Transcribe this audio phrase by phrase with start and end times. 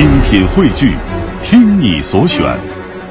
[0.00, 0.96] 精品汇聚，
[1.42, 2.42] 听你所选，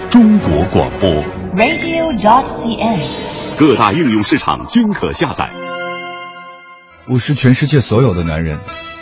[0.09, 1.07] 中国广播。
[1.55, 3.59] radio.dot.cn，。
[3.59, 5.47] 各大应用市场均可下载。
[7.05, 8.57] 我是全世界所有的男人，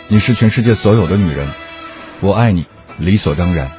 [0.08, 1.48] 你是全世界所有的女人，
[2.20, 2.66] 我爱你，
[2.98, 3.70] 理所当然。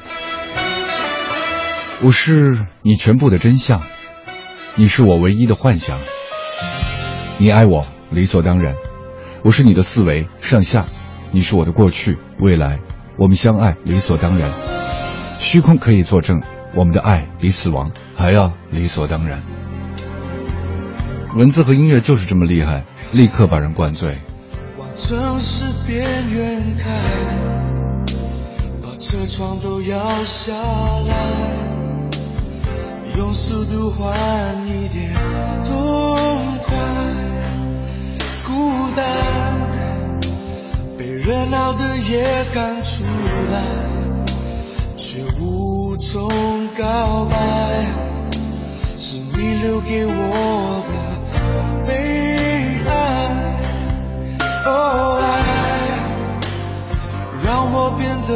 [2.02, 3.80] 我是你全部的真相，
[4.74, 5.96] 你是我唯一的幻想。
[7.38, 8.74] 你爱我，理所当然。
[9.44, 10.86] 我是你的四维上下，
[11.30, 12.80] 你是我的过去未来。
[13.20, 14.50] 我们相爱，理所当然。
[15.38, 16.40] 虚空可以作证，
[16.74, 19.42] 我们的爱比死亡还要理所当然。
[21.36, 24.16] 文字和音乐就是这么厉害，立刻把人灌醉。
[24.78, 26.02] 往城市边
[26.32, 26.90] 缘开，
[28.80, 31.14] 把车窗都摇下来，
[33.18, 34.16] 用速度换
[34.66, 35.12] 一点
[35.66, 36.16] 痛
[36.64, 36.74] 快。
[38.46, 39.04] 孤单
[41.30, 43.04] 热闹的夜赶出
[43.52, 43.62] 来，
[44.96, 46.28] 却无从
[46.76, 47.36] 告白，
[48.98, 50.92] 是你留给我的。
[51.86, 52.90] 悲哀，
[54.66, 55.22] 哦爱，
[57.44, 58.34] 让我变得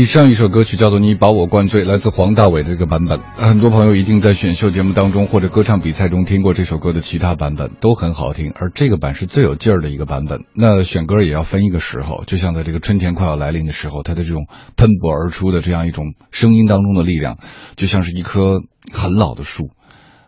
[0.00, 3.20] 以上一首歌曲叫做《你把我灌醉》，来自黄大炜的这个版本。
[3.34, 10.38] 很多朋友一定在选秀节目当中或者歌唱比赛中听过这首歌的其他版本，都很好听，而这个版是最有劲儿的一个版本。
[10.54, 17.36] 那选歌也要分一个时候，就像在这个春天快要来临的时候，它的这种喷薄而出的这样一种声音当中的力量，
[17.76, 19.68] 就像是一棵很老的树。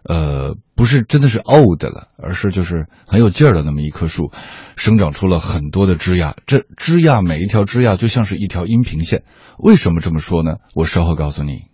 [0.05, 4.33] 呃，不是真的是 old 了，而是就是很有劲儿的那么一棵树，
[4.77, 6.35] 生长出了很多的枝桠。
[6.47, 9.25] 这枝桠每一条枝桠就像是一条音频线。
[9.59, 10.57] 为什么这么说呢？
[10.75, 11.67] 我稍后告诉你。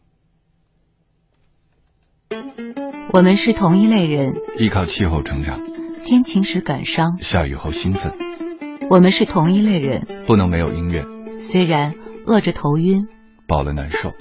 [3.10, 5.58] 我们是同一类人，依靠气候成长，
[6.04, 8.12] 天晴时感伤，下雨后兴奋。
[8.90, 11.06] 我们是同一类人，不能没有音乐，
[11.40, 11.94] 虽然
[12.26, 13.06] 饿着头晕，
[13.46, 14.12] 饱了难受。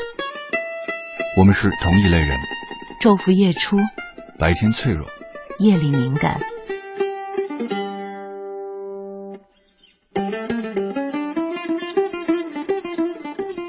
[1.37, 2.29] 我们是同一类人。
[2.99, 3.77] 昼伏夜出，
[4.39, 5.05] 白天脆弱，
[5.59, 6.39] 夜里敏感。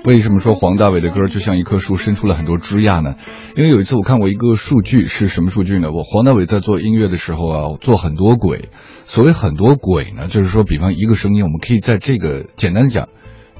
[0.04, 3.16] 为什么说黄大炜的歌就像一棵树伸出了很多枝桠呢？
[3.54, 5.92] 因为有一次我看过一个数据，是什么数据呢？
[5.92, 8.70] 我黄大炜在做音乐的时候啊，做很多轨。
[9.04, 13.10] 所谓很多轨呢，就是说，比方一个声音，我们可以在这个简单的讲。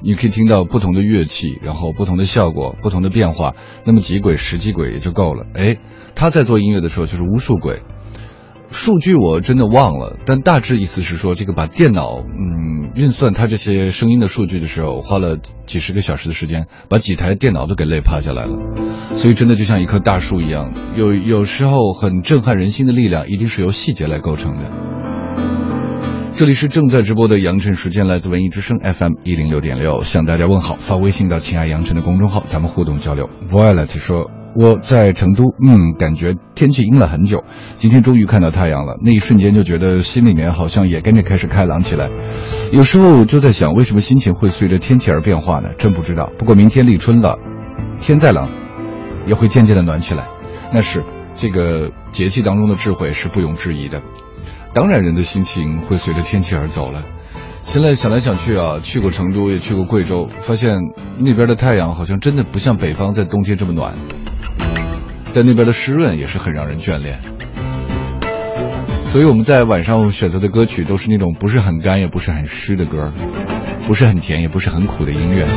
[0.03, 3.53] 你可以听到不同的乐器，然后不同的效果，不同的变化。
[3.85, 5.45] 那么几轨、十几轨也就够了。
[5.53, 5.77] 哎，
[6.15, 7.81] 他在做音乐的时候就是无数轨，
[8.71, 18.55] 数据我真的忘了，但大致意思是说，这个把电脑嗯运算他这些声音的数据的时候，花了几十个小时的时间，把几台电脑都给累趴下来了。
[19.13, 24.71] 所以真的就像一棵大树一样，有有时候很震撼人心的力量，一定是由细节来构成的。
[26.39, 33.29] 这里是正在直播的杨晨时间，来自文艺之声 FM 一零六点六，向大家问好，发微信到“亲爱杨晨”的公众号，咱们互动交流。
[33.43, 37.43] Violet 说我在成都，嗯，感觉天气阴了很久，
[37.75, 42.09] 今天终于看到太阳了，那一瞬间就觉得心里面好像也跟着开始开朗起来。
[42.71, 45.71] 有时候就在想，为什么心情会随着天气而变化呢？
[45.77, 46.31] 真不知道。
[46.37, 47.37] 不过明天立春了，
[47.99, 48.49] 天再冷，
[49.27, 50.29] 也会渐渐的暖起来。
[50.73, 51.03] 那是
[51.35, 54.01] 这个节气当中的智慧，是不容置疑的。
[54.73, 57.03] 当然，人的心情会随着天气而走了。
[57.63, 60.79] 现在想来想去啊，去过成都，也去过贵州，发现
[61.17, 63.95] 那边的太阳好像真的不像北方在冬天这么暖。
[65.33, 67.19] 但那边的湿润也是很让人眷恋。
[69.05, 73.11] 所以我们在晚上选择的歌曲都是那种不是很干也不是很湿的歌，
[73.87, 75.47] 不是很甜也不是很苦的音乐。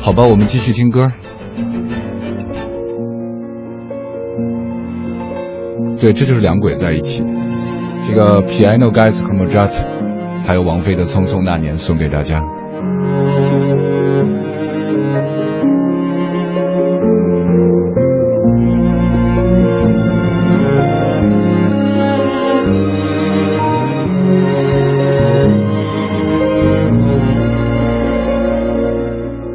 [0.00, 1.10] 好吧，我们继续听歌。
[5.98, 7.24] 对，这就是两轨在一起。
[8.06, 9.82] 这个 Piano Guys c o m e j a t
[10.46, 12.40] 还有王菲的《匆匆那年》送给大家。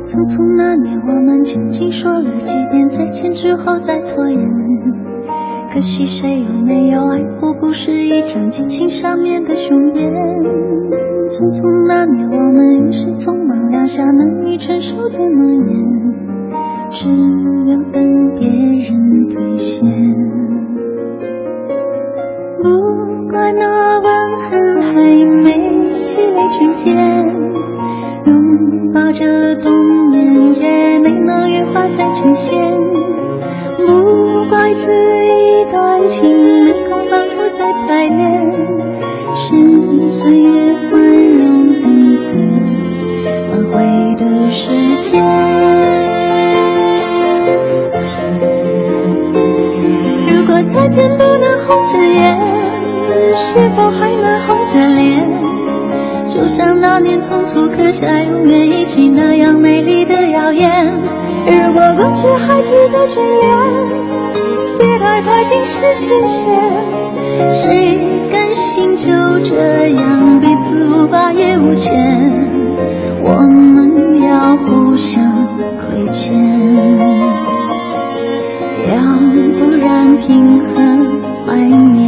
[0.04, 4.00] 匆匆那年，我们究竟说了几遍再见之后再
[7.62, 10.12] 不是一张激情上面的雄辩。
[11.30, 15.69] 匆匆那年，我们于是匆忙撂下难以承受的诺言，
[16.90, 18.04] 只有等
[18.40, 19.88] 别人兑现。
[22.62, 24.92] 不怪那吻痕还
[25.44, 26.97] 没积累成茧，
[28.26, 32.59] 拥抱着冬眠也没能羽化再成仙。
[33.78, 36.70] 不怪这一段情
[40.21, 41.01] 岁月宽
[41.35, 42.37] 容恩赐
[43.49, 44.69] 挽回的时
[45.01, 45.19] 间。
[50.28, 52.37] 如果再见不能红着眼，
[53.35, 55.28] 是否还能红着脸？
[56.30, 61.01] 就像那年匆促刻下永远一起那样美丽的谣言。
[61.47, 63.57] 如果过去还值得眷恋，
[64.78, 66.47] 别太快冰释前嫌。
[67.49, 67.97] 谁
[69.44, 71.92] 这样彼此无挂也无牵？
[73.24, 75.24] 我们要互相
[75.80, 76.33] 亏欠，
[78.88, 78.95] 要
[79.60, 80.69] 不然凭何
[81.45, 82.02] 怀念？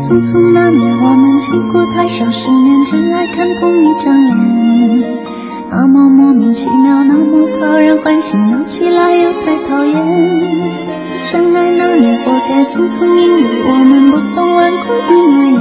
[0.00, 4.28] 匆匆那年，我们经过太少世面，只爱看同一张脸。
[5.70, 9.94] 那么莫名其妙，那么讨人欢喜，闹起来又太讨厌。
[11.18, 15.58] 相爱那年，活该匆匆，因为我们不懂顽固的诺言，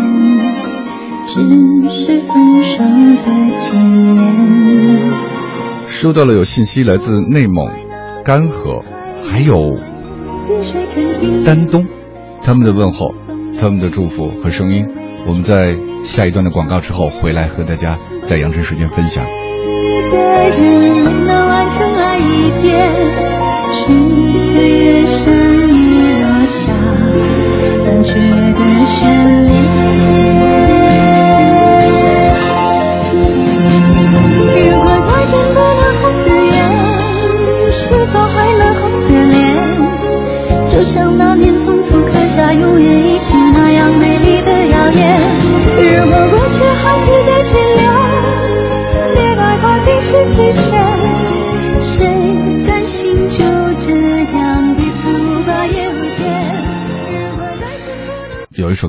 [1.27, 3.79] 只是分手的前
[4.15, 5.13] 言。
[5.85, 7.67] 收到了有信息，来自内蒙
[8.23, 8.83] 干河，
[9.29, 9.55] 还有
[11.45, 11.85] 丹东，
[12.41, 13.13] 他们的问候。
[13.59, 14.85] 他们的祝福和声音。
[15.27, 19.25] 我们在下一段的广告之后回来和大家在羊城时间分享。
[20.11, 21.66] 的人能完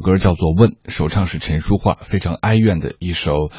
[0.09, 3.51] 歌叫做《问》，首唱是陈淑桦，非常哀怨的一首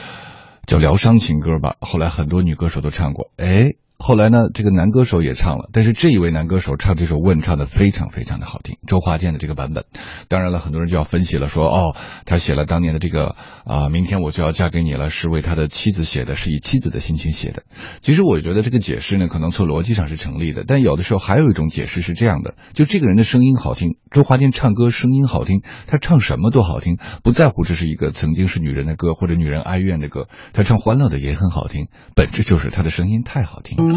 [0.65, 1.75] 叫疗伤情歌吧。
[1.79, 9.83] 后来很多女歌手都唱过，哎，后来呢，这个男歌手也唱了，但是这一位男歌手唱这首《问》唱的非常非常的好听，周华健的这个版本。
[10.29, 17.63] 当然了，很多人就要分析了，说哦，他写了当年的这个啊、明天我就要嫁给你了，是为他的妻子写的，是以妻子的心情写的。
[17.99, 33.88] 其实我觉得这个解释呢，可能从逻辑上是成立的，但有的时候还有一种解释是这样的：就这个人的声音好听，周华健唱歌声音好听，他唱什么都好听，不在乎这是一个曾经是女人的歌或者女人哀怨的歌，他唱欢乐的也很好听，本质就是他的声音太好听。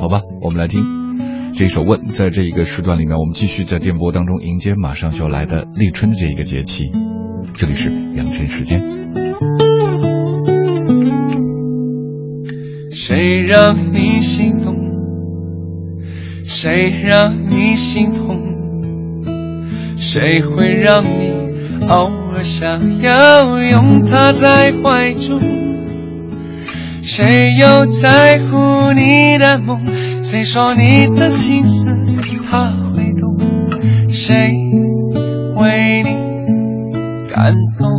[0.00, 0.82] 好吧，我们来听
[1.54, 2.00] 这首《问》。
[2.08, 6.90] 在这一个时段里面，我们继续在电波当中迎接马上就要来的立春的这一个节气。
[7.54, 8.82] 这里是阳晨时间。
[12.90, 14.76] 谁让你心动？
[16.44, 18.40] 谁让你心痛？
[19.96, 21.32] 谁会让你
[21.88, 25.63] 偶尔想要拥他在怀中？
[27.06, 29.82] 谁又在乎你的梦？
[30.22, 31.94] 谁说你的心思
[32.50, 33.36] 他会懂？
[34.08, 34.54] 谁
[35.54, 36.10] 为你
[37.30, 37.90] 感动？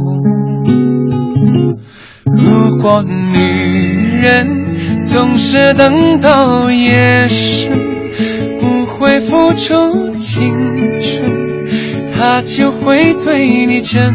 [2.36, 4.74] 如果女人
[5.06, 7.72] 总是等到夜深，
[8.60, 10.52] 不会付出青
[11.00, 11.32] 春，
[12.18, 14.14] 她就会对你真。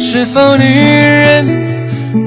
[0.00, 1.46] 是否女人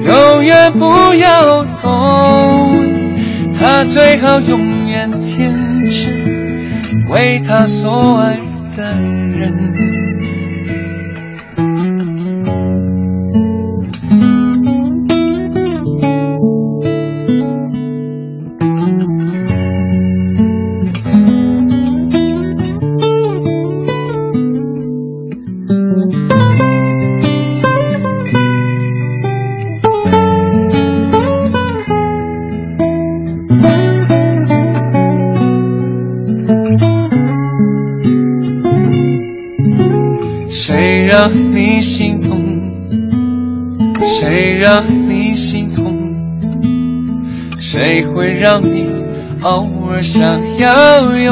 [0.04, 5.54] 永远不要多问，她最好永远天
[5.88, 8.38] 真，为他所爱
[8.76, 10.01] 的人。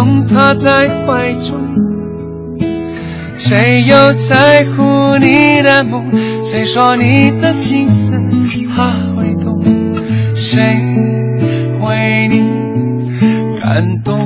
[0.01, 1.61] 拥他在怀中？
[3.37, 6.11] 谁又在乎你的梦？
[6.43, 8.19] 谁说你的心思
[8.75, 9.63] 他会懂？
[10.35, 10.63] 谁
[11.81, 12.49] 为你
[13.61, 14.19] 感动？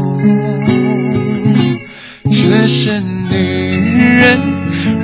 [2.31, 4.41] 只是女人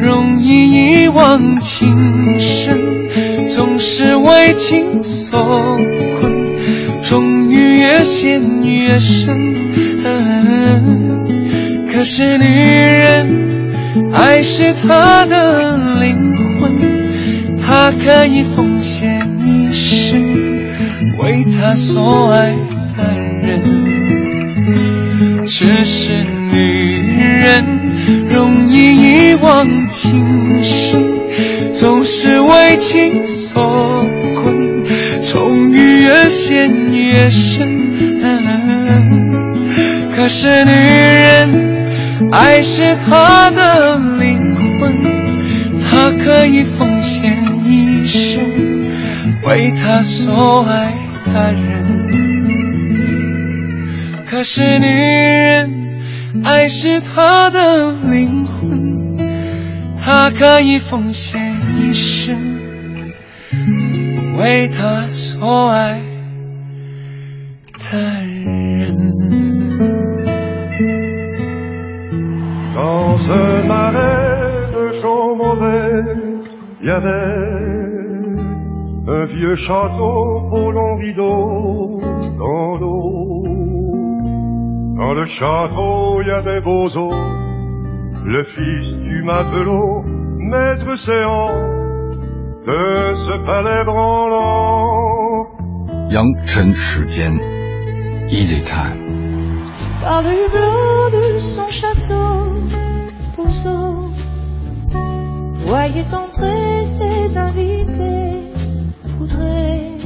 [0.01, 3.09] 容易一往情深，
[3.49, 5.43] 总是为情所
[6.21, 9.37] 困，终于越陷越深。
[11.93, 13.29] 可是女人，
[14.13, 16.17] 爱是她的灵
[16.59, 16.77] 魂，
[17.61, 20.33] 她可以奉献一生，
[21.19, 22.57] 为她所爱
[22.97, 23.05] 的
[23.43, 23.63] 人。
[25.47, 26.13] 只是
[26.53, 27.03] 女
[27.43, 27.65] 人
[28.29, 31.03] 容易一往情深，
[31.73, 34.07] 总是为情所
[34.43, 34.85] 困，
[35.21, 37.91] 终于越陷越深。
[40.31, 44.39] 是女人，爱是她的灵
[44.79, 45.03] 魂，
[45.83, 48.41] 她可以奉献一生，
[49.45, 50.95] 为她所爱
[51.27, 51.85] 的人。
[54.25, 56.01] 可是女人，
[56.45, 59.17] 爱是她的灵魂，
[60.01, 62.39] 她可以奉献一生，
[64.39, 66.01] 为她所爱
[67.91, 68.30] 的人。
[76.82, 77.36] il y avait
[79.08, 82.00] un vieux château au long rideau
[82.38, 83.44] dans l'eau.
[84.98, 87.16] Dans le château, il y a des beaux os
[88.24, 90.04] le fils du matelot,
[90.40, 91.52] maître séant
[92.66, 95.48] de ce palais branlant.
[96.10, 97.40] 杨晨时间，
[98.30, 99.62] Easy Time。
[100.02, 102.54] Par le hublot de son château,
[103.38, 104.10] Rousseau
[105.66, 106.69] voyait entrer
[107.01, 108.43] ses invités
[109.17, 109.97] poudrés.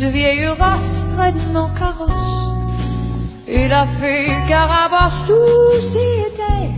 [0.00, 2.52] Le vieil Horace traîne en carrosse,
[3.48, 6.70] et la fée Carabosse, tous y étaient,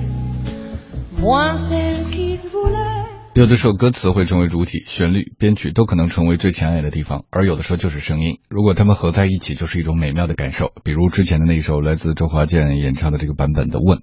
[1.20, 3.04] moins celle qu'il voulait.
[3.34, 8.38] 有的时候歌词会成为主体，旋律、编曲都可能成为最抢眼的地方，而有的时候就是声音。
[8.48, 10.70] 如果他们合在一起，就是一种美妙的感受。
[10.84, 13.98] 比如之前的那一首来自周华健演唱的这个版本的《问》，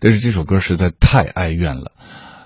[0.00, 1.92] 但是这首歌实在太哀怨了，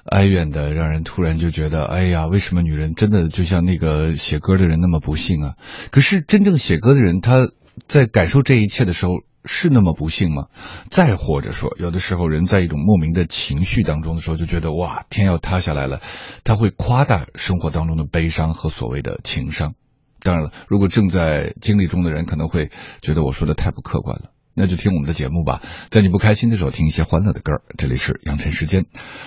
[0.09, 5.55] 哀怨的让人突然就觉得，哎呀，为什么女人真的就像那个写歌的人那么不幸啊？
[5.91, 7.49] 可是真正写歌的人，他
[7.87, 9.13] 在感受这一切的时候。
[9.49, 10.47] 是那么不幸吗？
[10.91, 16.01] 再或者说，有的时候人在一种莫名的情绪当中的时候，就觉得哇，天要塌下来了，
[16.43, 19.75] 他会夸大生活当中的悲伤和所谓的情伤。
[20.21, 22.71] 当然了，如果正在经历中的人可能会
[23.03, 25.61] 觉得我说的太不客观了，那就听我们的节目吧。
[25.91, 27.53] 在你不开心的时候，听一些欢乐的歌。
[27.77, 28.87] 这里是养晨时间。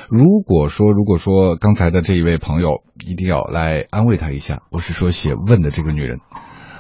[0.10, 6.18] 如果说，如果说刚才的这一位朋友一定要来安慰他一下，我是说写问的这个女人。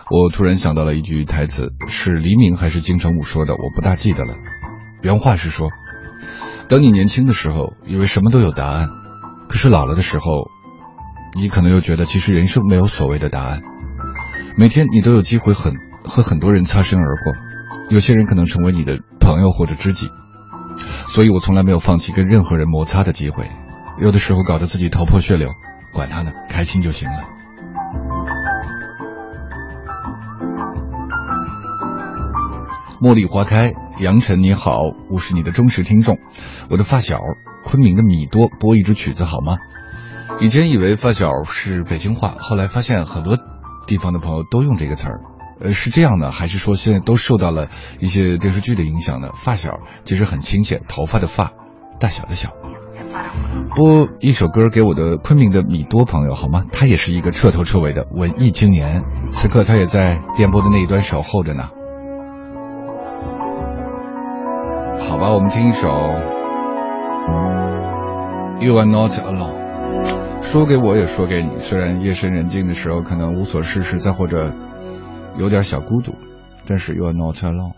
[0.09, 3.53] 我突然想到了一句台词，是黎明还是金城武说的？
[3.53, 4.33] 我不大记得了。
[5.03, 5.69] 原话是说：
[6.67, 8.89] 当你年轻的时候，以为什么都有答案，
[9.47, 10.49] 可是老了的时候，
[11.37, 13.61] 你可能又觉得其实人生没有所谓的答案。
[14.57, 17.33] 每天你都有机会很和很多人擦身而过，
[17.89, 20.09] 有些人可能成为你的朋友或者知己，
[21.07, 23.49] 所以我从来没有放弃跟任何人摩擦的机会。
[23.99, 25.51] 有的时候搞得自己头破血流，
[25.93, 27.17] 管他呢，开心就行了。
[33.01, 36.17] 茉莉花开，杨晨你好，我是你的忠实听众。
[36.69, 37.19] 我的发小，
[37.63, 39.57] 昆明的米多播一支曲子好吗？
[40.41, 43.37] 以前以为发小是北京话，后来发现很多
[43.87, 45.21] 地方的朋友都用这个词儿。
[45.61, 47.67] 呃，是这样呢，还是说现在都受到了
[47.99, 49.29] 一些电视剧的影响呢？
[49.33, 51.51] 发小其实很亲切，头发的发，
[51.99, 52.51] 大小的小。
[53.75, 56.63] 播一首歌给我的昆明的米多朋友好吗？
[56.71, 61.69] 他也是一个彻头彻尾的文艺青年，此刻他也在电波的那一端守候着呢。
[64.99, 65.89] 好吧，我们听一首
[68.61, 69.55] 《You Are Not Alone》，
[70.41, 71.57] 说给我也说给你。
[71.57, 74.53] 虽然夜深人静的时候可能无所事事，再或者
[75.39, 76.13] 有点小孤独，
[76.67, 77.73] 但是 You Are Not Alone。